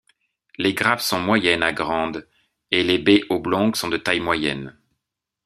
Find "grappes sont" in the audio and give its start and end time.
0.73-1.19